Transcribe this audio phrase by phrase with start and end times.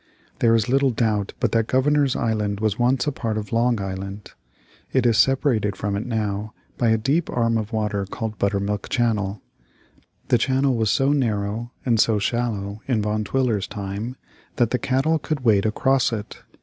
[0.39, 4.31] There is little doubt but that Governor's Island was once a part of Long Island.
[4.91, 9.43] It is separated from it now by a deep arm of water called Buttermilk Channel.
[10.29, 14.15] The channel was so narrow and so shallow in Van Twiller's time
[14.55, 16.41] that the cattle could wade across it.